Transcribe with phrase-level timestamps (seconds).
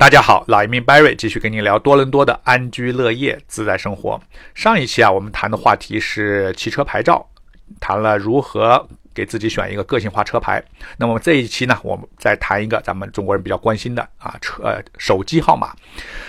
[0.00, 4.18] 大家好，老移民 Barry 继续跟您聊多伦多的安居乐业、自在生活。
[4.54, 7.28] 上一期啊，我们谈的话题是汽车牌照，
[7.78, 10.64] 谈了如何给自己选一个个性化车牌。
[10.96, 15.76] 那么这一期呢，我们再谈一个咱们中国人比较关心的啊，车手机号码，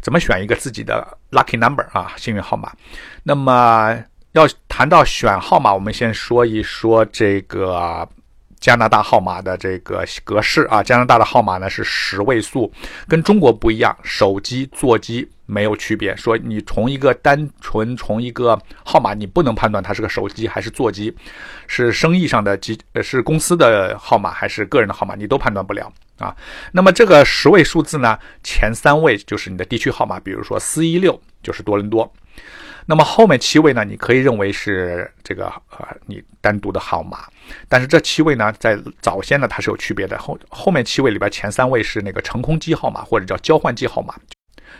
[0.00, 2.72] 怎么选一个自己的 lucky number 啊，幸运号码。
[3.22, 3.96] 那么
[4.32, 8.08] 要谈到选号码，我们先说一说这个。
[8.62, 12.72] 加拿大号码的这个格式啊，加拿大的号码呢是十位数，
[13.08, 16.14] 跟中国不一样，手机座机没有区别。
[16.14, 21.12] 说你从一个单纯从一个号码，你不能判断它是个手机还是座机，
[21.66, 26.32] 是生意上的机呃是公司的号码还是个人的号码，你都判断不了啊。
[26.70, 32.08] 那么这个十位数字呢，前三位就是你的地区号码，比如说四一六就是多伦多。
[32.86, 33.84] 那么后面七位呢？
[33.84, 37.26] 你可以认为是这个呃你单独的号码，
[37.68, 40.18] 但是这七位呢，在早先呢它是有区别的。
[40.18, 44.14] 后后面七位里边前三位是那个乘空机号码或者叫交换机号码，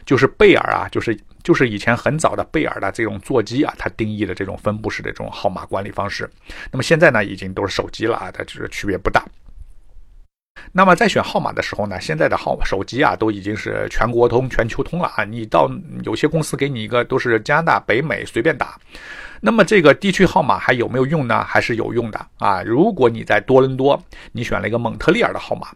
[0.04, 6.28] 就是贝尔啊，就是就是以前很早的贝尔的这种座机啊，它定义的这种分布式的这种号码管理方式。
[6.70, 9.24] 那么现在呢，已经都是手机了啊，它就是区别不大。
[10.74, 15.22] 那么在选号码的时候呢，现在的号手机啊都已经是全国通、全球通了啊。
[15.22, 15.70] 你到
[16.02, 18.78] 有些公司给你一个都是加拿大、北美随便打。
[19.40, 21.44] 那么这个地区号码还有没有用呢？
[21.44, 22.62] 还是有用的啊。
[22.62, 25.68] 如果你在多伦多，你选了一个蒙特利尔的号码。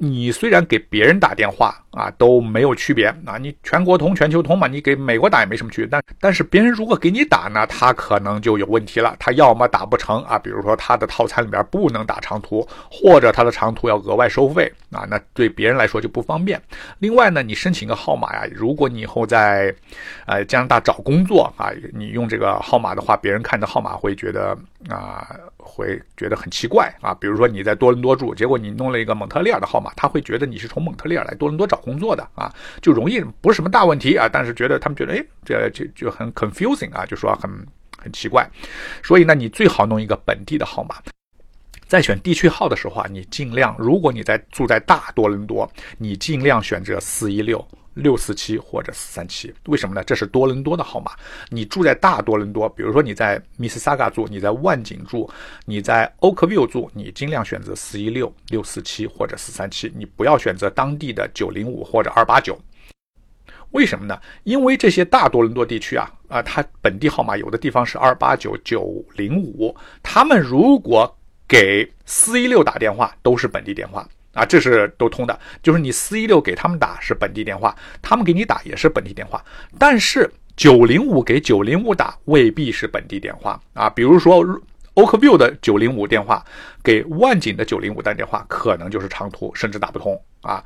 [0.00, 5.88] 你虽然给别人打电话啊都没有区别啊，你全国通、全球通嘛，你给美国打也没什么区别。
[5.90, 9.16] 但但是别人如果给你打呢，他可能就有问题了。
[9.18, 16.60] 他要么打不成啊，比如说他的套餐里边不能打长途，或者他的长途要额外收费啊，那对别人来说就不方便。
[17.00, 19.74] 另外呢，你申请个号码呀，如果你以后在
[20.26, 24.56] 呃加拿大找工作啊，你用这个号码的话，别人看着号码会觉得
[24.88, 25.26] 啊。
[25.70, 37.50] 会觉得很奇怪啊，比如说你在多伦多住，结果你弄了一个蒙特利尔的号码，他会觉得你是从蒙特利尔来多伦多找工作的啊，就容易不是什么大问题啊，但是觉得他们觉得哎，这就就很 confusing 啊，就说很
[37.96, 38.48] 很奇怪，
[39.02, 40.96] 所以呢，你最好弄一个本地的号码。
[41.88, 47.66] 在选地区号的时候啊，你尽量，如果你在住在大多伦多，你尽量选择四一六。
[47.94, 50.04] 六四七或者四三七，为什么呢？
[50.04, 51.10] 这是多伦多的号码。
[51.48, 55.28] 你住在大多伦多，比如说你在密斯萨嘎住，你在万景住，
[55.64, 62.56] 你在 Oakville 住，你尽量选择四一六、六四七或者四三七，你不要选择当地的九零五或者二八九。
[63.72, 64.16] 为什么呢？
[64.44, 71.17] 因为这些大多伦多地区啊，啊，它本地号码有的地方是二八九、九零五，他们如果
[71.48, 74.06] 给四一六打电话，都是本地电话。
[74.34, 79.44] 啊，这是都通的，就是你四一六给他们打是本地电话，他们给你打也是本地电话，
[79.80, 83.90] 但是九零五给九零五打未必是本地电话啊。
[83.90, 84.44] 比如说
[84.94, 86.44] Oakview 的九零五电话
[86.84, 90.62] 给万景的九零五打电话，可能就是长途，甚至打不通啊。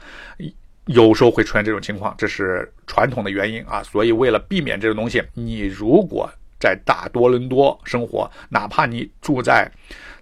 [0.87, 3.83] 有时候会出现这种情况，这是传统的原因啊。
[3.83, 6.31] 所以为了避免这种东西，你如果
[6.63, 9.69] 在大多伦多生活，哪怕你住在。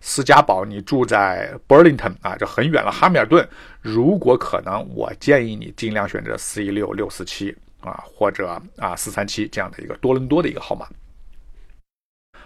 [0.03, 2.91] 斯嘉堡，你住在 Burlington 啊，这很远了。
[2.91, 3.47] 哈密尔顿，
[3.83, 10.87] 如果可能，我建议你尽量选择四一六六四七啊，或者啊四三七这样的一个多伦多的一个号码。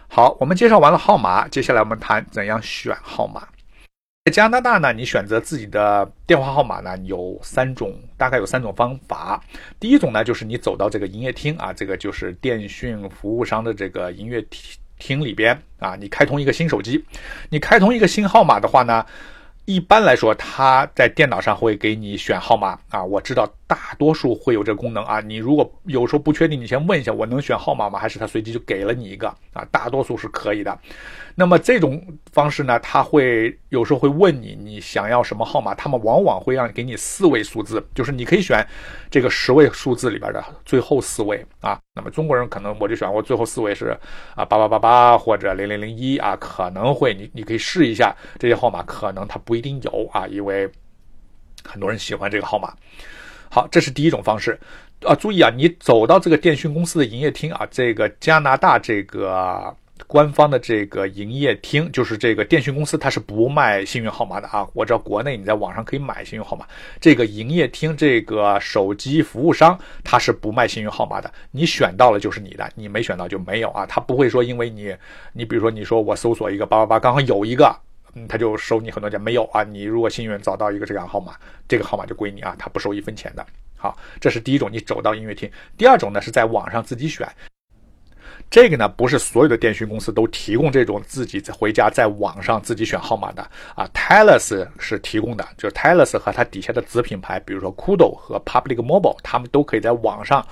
[0.09, 3.47] 好，我们介绍完了号码，接下来我们谈怎样选号码。
[4.25, 9.39] 在加拿大呢，你选择自己的电话号码呢，有三种，大概有三种方法。
[9.79, 14.79] 第一种呢，就是你走到这个营业厅啊，这个就是电讯服务商的这个营业厅。
[14.97, 17.05] 厅里边啊，你开通一个新手机，
[17.51, 19.05] 你开通一个新号码的话呢，
[19.67, 23.03] 一般来说，他在电脑上会给你选号码啊。
[23.03, 25.21] 我知道大多数会有这个功能啊。
[25.21, 27.99] 你如果有时候不确定，你先问一下，我能选号码吗？
[27.99, 29.65] 还是他随机就给了你一个啊？
[29.71, 30.79] 大多数是可以的。
[31.37, 35.75] 那么这种方式呢，他会有时候会问你，你想要什么号码？
[35.75, 38.65] 他们往往会让给你四位数字，就是你可以选
[39.11, 41.81] 这个十位数字里边的最后四位啊。
[41.95, 43.97] 那么中国人可能我就选我最后四位是
[44.35, 50.69] 啊八八八八或者零零零一啊，可能会你你可以试一下这些号码，可能它不不一定有啊，因为
[51.63, 52.75] 很多人喜欢这个号码。
[53.49, 54.59] 好，这是第一种方式
[55.05, 55.15] 啊。
[55.15, 59.73] 注意啊，你走到这个电讯公司的营业厅啊，这个加拿大这个。
[60.09, 64.67] 官方的这个营业厅，就是这个电讯公司，它是不卖幸运号码的啊。
[64.75, 66.67] 我知道国内你在网上可以买幸运号码，
[67.01, 71.33] 这个营业厅这个手机服务商，它是不卖幸运号码的。
[71.53, 73.87] 你选到了就是你的，你没选到就没有啊。
[73.87, 74.95] 他不会说因为你，
[75.33, 77.75] 你比如说你说我搜索一个八八八，刚好有一个，
[78.15, 79.21] 嗯，他就收你很多钱。
[79.21, 81.35] 没有啊，你如果幸运找到一个这样号码，
[81.69, 83.45] 这个号码就归你啊，他不收一分钱的。
[83.77, 85.51] 好，这是第一种，你走到音乐厅。
[85.77, 87.29] 第二种呢是在网上自己选。
[88.51, 93.43] 这个呢，不是所有的电讯公司都提供这种自己在回家在网上自己选号码的
[93.75, 93.89] 啊。
[93.95, 100.47] Telus 是提供的，就是 Telus 和它底下的子品牌，比如说 Kudo 和 Public Mobile，他们都可以在网上。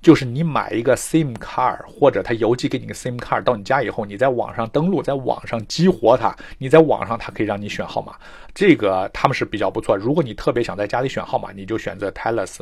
[0.00, 8.14] 就是你买一个 SIM 卡或者他邮寄给你个 SIM 卡到你家以后，你在网上登录，在网上激活它，你在网上它可以让你选号码，
[8.54, 9.96] 这个他们是比较不错。
[9.96, 12.60] 如果你特别想在家里选号码，你就选择 Telus、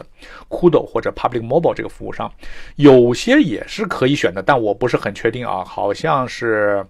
[0.49, 2.33] Kudo 或者 Public Mobile 这个服务商，
[2.77, 6.87] 有些也是可以选的，但我不是很确定啊，好像是。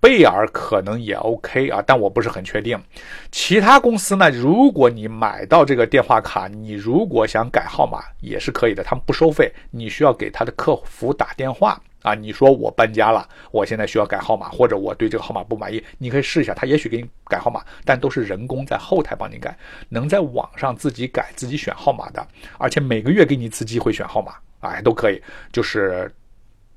[0.00, 2.82] 贝尔可能也 OK 啊，但我不是很确定。
[3.30, 4.30] 其他公司呢？
[4.30, 9.52] 如果你买到这个电话卡，你如果想改号码也是可以的，他们不收费。
[9.70, 19.54] 你需要给他的客服打电话啊，你说我搬家了，我现在需要改号码，或者我对这个号码不满意，你可以试一下，他也许给你改号码，但都是人工在后台帮你改。
[19.90, 22.26] 能在网上自己改、自己选号码的，
[22.56, 25.20] 而且每个月给你一次机会选号码，哎，都可以，
[25.52, 26.10] 就是。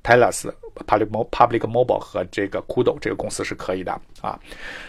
[0.04, 0.52] Telus、
[0.86, 3.90] Public Public Mobile 和这个 Kudo 这个公司是可以的
[4.20, 4.38] 啊。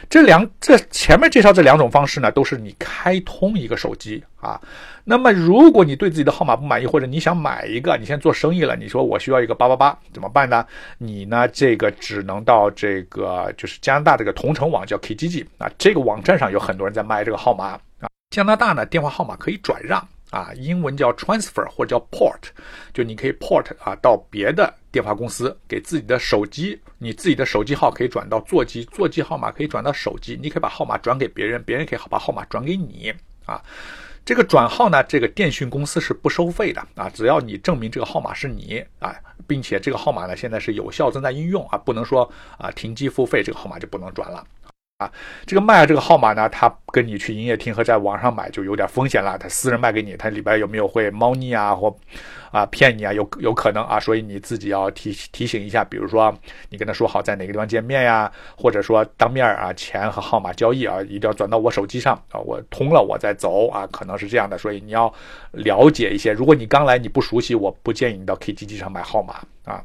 [0.09, 4.59] 这两这前面介绍这两种方式呢，都是你开通一个手机啊。
[5.05, 10.65] 那么如果你对自己的号码不满意，或者你想买一个，你现在做生意了，你说我需要一个八八八，怎么办呢？
[10.97, 18.09] 你呢这个只能到这个就是加拿大这个同城网叫 KGG 啊，这个网站上有很多人在卖这个号码啊。
[18.31, 20.05] 加拿大呢电话号码可以转让。
[20.35, 22.41] 啊，英文叫 transfer 或者叫 port，
[22.93, 33.13] 就你可以 port 啊到别的电话公司，给自己的手机，你自己的手机号可以转到座机，座机号码可以转到手机，你可以把号码转给别人，别人可以把号码转给你
[33.45, 33.63] 啊。
[34.25, 39.15] 这个转号呢，这个电讯公司是不收费的啊，只要你证明这个号码是你啊，
[39.47, 44.43] 并且这个号码呢现在是有效正在应用啊，不能说啊停机付费这个号码就不能转了。
[44.97, 45.11] 啊，
[45.45, 49.37] 这个卖这个号码呢，他跟你去营业厅和在网上买就有点风险了。
[49.37, 51.93] 他私人卖给你，他里边有没有会猫腻啊，或
[52.49, 53.11] 啊骗你啊？
[53.11, 55.83] 有有可能啊，所以你自己要提提醒一下。
[55.83, 56.33] 比如说，
[56.69, 64.57] 你跟他说好在哪个地方见面呀，或者说当面啊，钱和号码交易啊，一定要转到我手机上啊，我通了我再走啊，可能是这样的。
[64.57, 65.13] 所以你要
[65.51, 66.31] 了解一些。
[66.31, 69.83] 如果你刚来你不熟悉，我不建议你到 KTG 上买号码啊。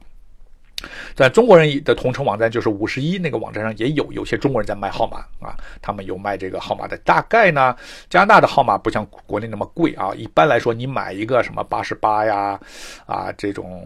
[1.14, 6.96] 在中国人的同城网站，就是五十一那个网站上也有，有些中国人在卖号码啊，他们有卖这个号码的。
[6.98, 7.76] 大概呢，
[8.08, 10.12] 加拿大的号码不像国内那么贵啊。
[10.14, 12.58] 一般来说，你买一个什么八十八呀，
[13.06, 13.82] 啊这种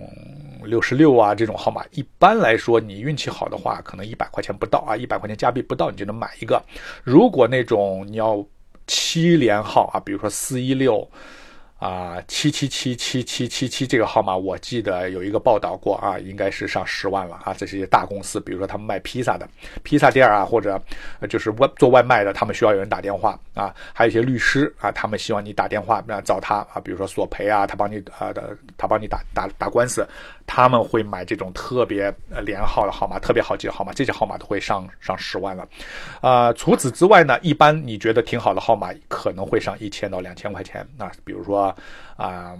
[0.62, 6.62] 六十六啊这种号码，一般来说你运气好的话，可能一百块钱不到啊，一百块钱加币不到，你就能买一个。
[7.02, 8.44] 如果那种你要
[8.86, 11.08] 七连号啊，比如说四一六。
[11.84, 17.52] 啊，七七七七七七七这个号码，我记得有一个报道过啊，应该是上十万了啊。
[17.52, 19.46] 这些大公司，比如说他们卖披萨的
[19.82, 20.80] 披萨店啊，或者
[21.28, 23.74] 就是外做外卖的，他们需要有人打电话啊。
[23.92, 30.08] 还有一些律师啊，他们希望你打电话啊找他啊，比如说索赔啊，他帮你啊的，他帮你打打打官司。
[30.46, 32.14] 他们会买这种特别
[32.44, 35.66] 连号的号码，特别好记的号码，这些号码都会上上十万了。
[36.20, 41.73] 啊，除此之外呢，一般你觉得挺好的号码可能会上一千到两千块钱啊，比如说
[42.16, 42.56] 啊。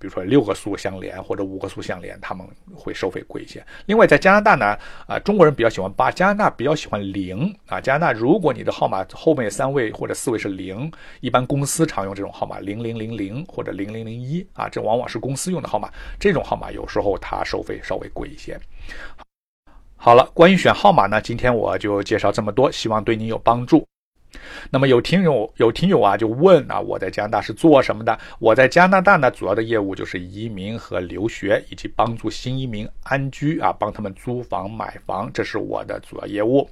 [0.00, 3.60] 比如说六个数相连或者五个数相连，他们会收费贵一些。
[3.86, 4.78] 另外，在加拿大呢，
[5.08, 7.80] 啊，中国人比较喜欢八，加拿大比较喜欢零啊。
[7.80, 10.88] 加拿大，如果你的号码后面三位或者四位是零，
[11.18, 15.90] 一般公司常用这种号码零零零零或者零零零一啊，这往往是公司用的号码。
[16.16, 18.56] 这种号码有时候它收费稍微贵一些。
[19.96, 23.84] 好了，关于选号码呢，今天我就介绍这么多，希望对你有帮助。
[24.70, 28.18] 那么有听友有听友啊，就问啊，我在加拿大是做什么的？
[28.38, 36.68] 我在加拿大呢，主要的业务就是移民和留学，以及帮助新移民安居啊，帮他们租房买房，这是我的主要业务。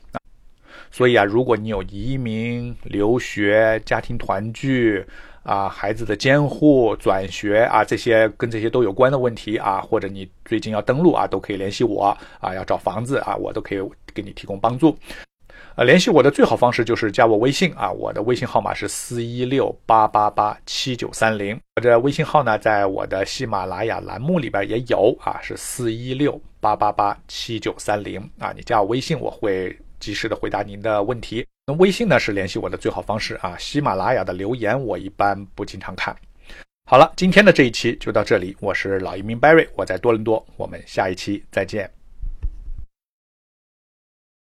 [0.91, 5.05] 所以啊，如果你有移民、留学、家庭团聚
[5.43, 13.79] 啊、孩子的监护、转学啊这些跟这些都有关的问题啊，或者你最近要登录啊，都可以联系我啊，要找房子啊，我都可以
[14.13, 14.97] 给你提供帮助。
[15.77, 31.47] 呃，联系我的最好方式就是加我微信啊，我的微信号码是四一六八八八七九三零，我这微信号呢，在我的喜马拉雅栏目里边也有啊，是四一六八八八七九三零啊，你加我微信，我会及时的回答您的问题。
[31.67, 36.17] 那微信呢是联系我的最好方式啊，喜马拉雅的留言我一般不经常看。
[36.89, 41.96] 好了，今天的这一期就到这里，我是老移民 Barry，我在多伦多，我们下一期再见。